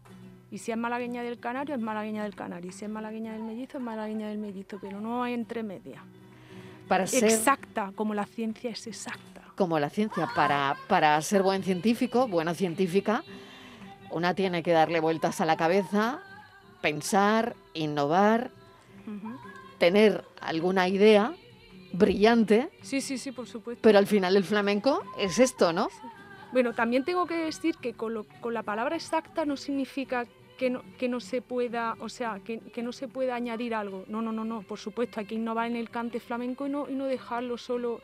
Y 0.52 0.58
si 0.58 0.74
es 0.74 0.78
malagueña 0.78 1.24
del 1.24 1.40
canario, 1.40 1.76
es 1.76 1.80
malagueña 1.82 2.24
del 2.24 2.36
canario. 2.36 2.70
Y 2.70 2.74
si 2.74 2.84
es 2.84 2.92
malagueña 2.92 3.32
del 3.32 3.44
mellizo, 3.44 3.78
es 3.78 3.84
malagueña 3.86 4.28
del 4.28 4.38
mellizo. 4.38 4.78
Pero 4.82 5.00
no 5.00 5.24
hay 5.24 5.34
entre 5.34 5.64
medias. 5.64 6.04
Para 6.90 7.08
ser 7.08 7.24
Exacta, 7.24 7.94
como 7.96 8.14
la 8.14 8.26
ciencia 8.26 8.70
es 8.72 8.86
exacta. 8.86 9.44
como 9.56 9.80
la 9.80 9.90
ciencia, 9.90 10.28
para, 10.36 10.76
para 10.90 11.22
ser 11.22 11.42
buen 11.42 11.64
científico, 11.64 12.28
buena 12.28 12.54
científica, 12.54 13.24
una 14.12 14.34
tiene 14.34 14.62
que 14.62 14.72
darle 14.74 15.00
vueltas 15.00 15.40
a 15.40 15.46
la 15.46 15.56
cabeza, 15.56 16.20
pensar, 16.82 17.56
innovar, 17.74 18.52
tener 19.78 20.26
alguna 20.42 20.90
idea 20.90 21.34
brillante, 21.94 22.70
Sí, 22.82 23.02
sí, 23.02 23.18
sí, 23.18 23.32
por 23.32 23.48
supuesto. 23.48 23.82
pero 23.82 23.98
al 24.00 24.08
final 24.08 24.36
el 24.36 24.44
flamenco 24.44 25.04
es 25.18 25.40
esto, 25.40 25.74
¿no? 25.74 25.88
Bueno, 26.52 26.74
también 26.74 27.04
tengo 27.04 27.26
que 27.28 27.36
decir 27.36 27.76
que 27.78 27.94
con, 27.94 28.14
lo- 28.14 28.26
con 28.42 28.54
la 28.54 28.64
palabra 28.64 28.96
exacta 28.96 29.46
no 29.46 29.56
significa 29.58 30.26
que 30.58 30.70
no, 30.70 30.82
que 30.98 31.08
no 31.08 31.20
se 31.20 31.42
pueda, 31.42 31.96
o 32.00 32.10
sea, 32.10 32.40
que, 32.44 32.60
que 32.60 32.84
no 32.84 32.92
se 32.92 33.08
pueda 33.08 33.36
añadir 33.36 33.74
algo. 33.74 34.04
No, 34.08 34.22
no, 34.22 34.32
no, 34.32 34.44
no. 34.44 34.62
Por 34.64 34.78
supuesto, 34.80 35.20
hay 35.20 35.26
que 35.26 35.36
innovar 35.36 35.68
en 35.68 35.76
el 35.78 35.90
cante 35.90 36.20
flamenco 36.20 36.68
y 36.68 36.70
no, 36.70 36.90
y 36.90 36.96
no 36.96 37.06
dejarlo 37.06 37.58
solo 37.58 38.02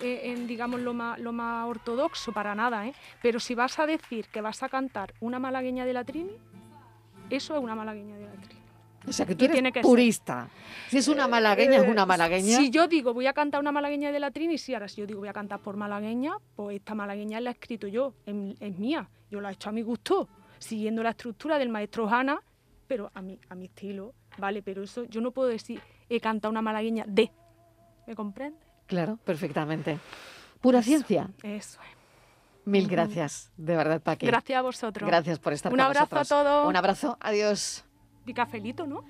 eh, 0.00 0.20
en, 0.30 0.46
digamos, 0.46 0.80
lo 0.80 0.94
más, 0.94 1.18
lo 1.18 1.32
más 1.32 1.66
ortodoxo, 1.68 2.32
para 2.32 2.54
nada, 2.54 2.86
¿eh? 2.86 2.92
Pero 3.20 3.40
si 3.40 3.54
vas 3.56 3.78
a 3.80 3.86
decir 3.86 4.26
que 4.28 4.40
vas 4.40 4.62
a 4.62 4.68
cantar 4.68 5.12
una 5.20 5.38
malagueña 5.40 5.84
de 5.86 5.92
la 5.92 6.04
Trini, 6.04 6.30
eso 7.30 7.56
es 7.56 7.60
una 7.62 7.74
malagueña 7.74 8.16
de 8.16 8.26
la 8.26 8.32
Trini. 8.32 8.57
O 9.08 9.12
sea, 9.12 9.26
que 9.26 9.34
tú 9.34 9.44
eres 9.44 9.54
tiene 9.54 9.72
que 9.72 9.80
ser. 9.80 9.82
purista. 9.88 10.48
Si 10.88 10.98
es 10.98 11.08
una 11.08 11.26
malagueña, 11.28 11.76
es 11.78 11.84
Eh, 11.84 11.90
una 11.90 12.06
malagueña. 12.06 12.56
Si 12.58 12.70
yo 12.70 12.86
digo 12.88 13.14
voy 13.14 13.26
a 13.26 13.32
cantar 13.32 13.60
una 13.60 13.72
malagueña 13.72 14.12
de 14.12 14.20
la 14.20 14.30
Trini, 14.30 14.58
sí, 14.58 14.74
ahora 14.74 14.88
si 14.88 15.00
yo 15.00 15.06
digo 15.06 15.20
voy 15.20 15.28
a 15.28 15.32
cantar 15.32 15.60
por 15.60 15.76
malagueña, 15.76 16.34
pues 16.56 16.76
esta 16.76 16.94
malagueña 16.94 17.40
la 17.40 17.50
he 17.50 17.52
escrito 17.54 17.86
yo, 17.86 18.14
es, 18.26 18.34
mía, 18.78 19.08
yo 19.30 19.40
la 19.40 19.50
he 19.50 19.52
hecho 19.54 19.68
a 19.68 19.72
mi 19.72 19.82
gusto, 19.82 20.28
siguiendo 20.58 21.02
la 21.02 21.10
estructura 21.10 21.58
del 21.58 21.68
maestro 21.68 22.08
Hanna, 22.08 22.40
pero 22.86 23.10
a 23.14 23.20
mi, 23.22 23.38
a 23.48 23.54
mi 23.54 23.66
estilo, 23.66 24.14
¿vale? 24.38 24.62
Pero 24.62 24.82
eso 24.82 25.04
yo 25.04 25.20
no 25.20 25.30
puedo 25.30 25.48
decir 25.48 25.80
he 26.08 26.20
cantado 26.20 26.50
una 26.50 26.62
malagueña 26.62 27.04
de, 27.06 27.30
¿me 28.06 28.14
comprende? 28.14 28.58
Claro, 28.86 29.18
perfectamente. 29.24 29.98
Pura 30.60 30.82
ciencia. 30.82 31.28
Eso 31.42 31.78
es. 31.82 31.98
Mil 32.64 32.86
gracias, 32.88 33.50
de 33.56 33.76
verdad, 33.76 34.00
Paqui. 34.02 34.26
Gracias 34.26 34.58
a 34.58 34.62
vosotros. 34.62 35.08
Gracias 35.08 35.38
por 35.38 35.52
estar 35.54 35.72
Un 35.72 35.78
con 35.78 35.86
abrazo 35.86 36.18
a 36.18 36.24
todos. 36.24 36.68
Un 36.68 36.76
abrazo, 36.76 37.16
adiós. 37.20 37.84
Y 38.28 38.34
cafelito, 38.34 38.86
¿no? 38.86 39.02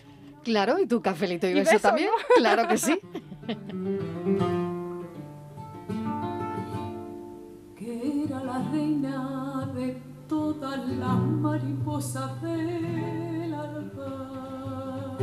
Claro, 0.45 0.79
y 0.79 0.87
tu 0.87 1.03
cafelito 1.03 1.49
y, 1.49 1.51
Y 1.51 1.55
beso, 1.55 1.73
beso, 1.73 1.89
también. 1.89 2.11
Claro 2.37 2.69
que 2.69 2.79
sí. 2.79 3.01
que 7.77 8.23
era 8.25 8.45
la 8.45 8.63
reina 8.71 9.69
de 9.75 10.01
todas 10.29 10.89
las 10.89 11.19
mariposas 11.19 12.41
del 12.43 13.55
alba. 13.55 15.19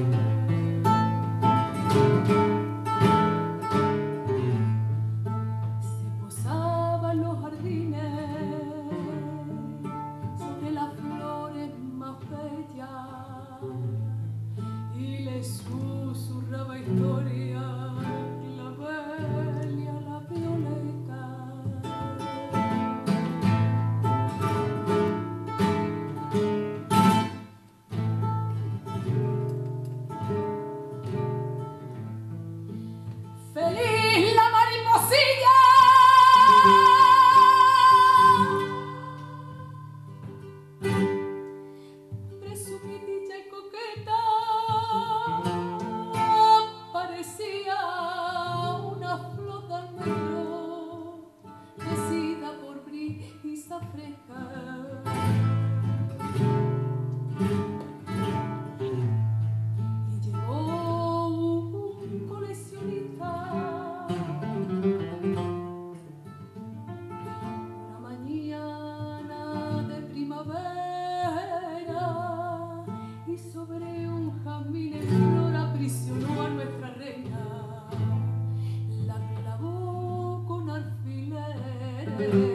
Thank 82.17 82.33
you. 82.33 82.54